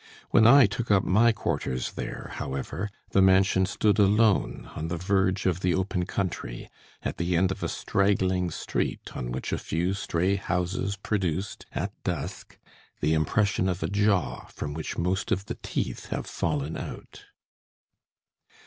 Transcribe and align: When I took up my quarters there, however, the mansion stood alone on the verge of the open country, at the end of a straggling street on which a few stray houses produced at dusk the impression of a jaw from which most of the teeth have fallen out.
When 0.31 0.47
I 0.47 0.65
took 0.65 0.89
up 0.89 1.03
my 1.03 1.31
quarters 1.31 1.91
there, 1.91 2.31
however, 2.37 2.89
the 3.11 3.21
mansion 3.21 3.67
stood 3.67 3.99
alone 3.99 4.67
on 4.75 4.87
the 4.87 4.97
verge 4.97 5.45
of 5.45 5.59
the 5.59 5.75
open 5.75 6.07
country, 6.07 6.71
at 7.03 7.17
the 7.17 7.35
end 7.37 7.51
of 7.51 7.61
a 7.61 7.69
straggling 7.69 8.49
street 8.49 9.15
on 9.15 9.31
which 9.31 9.53
a 9.53 9.59
few 9.59 9.93
stray 9.93 10.37
houses 10.37 10.95
produced 10.97 11.67
at 11.71 11.91
dusk 12.03 12.57
the 12.99 13.13
impression 13.13 13.69
of 13.69 13.83
a 13.83 13.87
jaw 13.87 14.45
from 14.47 14.73
which 14.73 14.97
most 14.97 15.31
of 15.31 15.45
the 15.45 15.59
teeth 15.61 16.07
have 16.07 16.25
fallen 16.25 16.77
out. 16.77 17.25